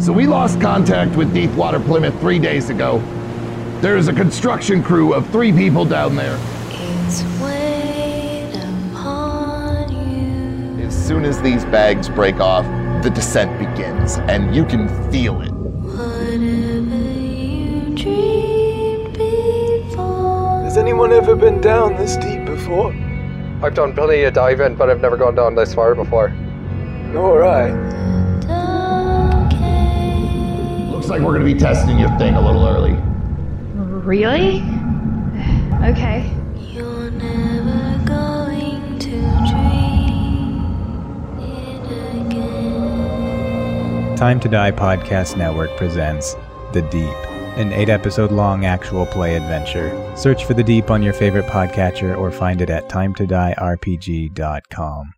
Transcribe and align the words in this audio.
So 0.00 0.14
we 0.14 0.26
lost 0.26 0.62
contact 0.62 1.14
with 1.14 1.34
Deepwater 1.34 1.78
Plymouth 1.78 2.18
three 2.20 2.38
days 2.38 2.70
ago. 2.70 3.02
There 3.82 3.98
is 3.98 4.08
a 4.08 4.14
construction 4.14 4.82
crew 4.82 5.12
of 5.12 5.28
three 5.28 5.52
people 5.52 5.84
down 5.84 6.16
there. 6.16 6.38
It's 6.70 7.22
weighed 7.38 8.54
upon 8.94 9.92
you. 9.92 10.86
As 10.86 11.06
soon 11.06 11.26
as 11.26 11.42
these 11.42 11.66
bags 11.66 12.08
break 12.08 12.36
off, 12.36 12.64
the 13.02 13.10
descent 13.10 13.58
begins, 13.58 14.16
and 14.20 14.56
you 14.56 14.64
can 14.64 14.88
feel 15.12 15.42
it. 15.42 15.52
Whatever 15.52 16.96
you 16.96 17.94
dreamed 17.94 19.18
before. 19.18 20.62
Has 20.62 20.78
anyone 20.78 21.12
ever 21.12 21.36
been 21.36 21.60
down 21.60 21.96
this 21.96 22.16
deep 22.16 22.46
before? 22.46 22.94
I've 23.62 23.74
done 23.74 23.92
plenty 23.94 24.22
of 24.22 24.32
diving, 24.32 24.76
but 24.76 24.88
I've 24.88 25.02
never 25.02 25.18
gone 25.18 25.34
down 25.34 25.54
this 25.54 25.74
far 25.74 25.94
before. 25.94 26.30
Nor 27.12 27.44
I. 27.44 27.90
Dark 31.20 31.20
haze. 31.20 31.20
Looks 31.20 31.20
like 31.20 31.26
we're 31.26 31.32
gonna 31.32 31.44
be 31.44 31.54
testing 31.54 31.98
your 31.98 32.10
thing 32.18 32.34
a 32.34 32.40
little 32.40 32.66
early. 32.66 32.94
Really? 33.74 34.60
Okay. 35.90 36.30
You're 36.58 37.10
never 37.10 38.04
going 38.06 38.98
to 38.98 39.10
dream 39.10 40.64
it 41.40 42.26
again. 42.26 44.16
Time 44.16 44.40
to 44.40 44.48
Die 44.48 44.72
Podcast 44.72 45.36
Network 45.36 45.76
presents 45.76 46.34
The 46.72 46.82
Deep, 46.90 47.14
an 47.56 47.72
eight 47.72 47.88
episode 47.88 48.32
long 48.32 48.64
actual 48.64 49.06
play 49.06 49.36
adventure. 49.36 49.90
Search 50.16 50.44
for 50.44 50.54
The 50.54 50.64
Deep 50.64 50.90
on 50.90 51.02
your 51.02 51.12
favorite 51.14 51.46
podcatcher 51.46 52.16
or 52.16 52.30
find 52.30 52.60
it 52.60 52.70
at 52.70 52.88
timetodierpg.com. 52.88 55.12